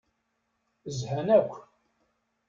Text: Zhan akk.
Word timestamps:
Zhan 0.97 1.27
akk. 1.37 1.53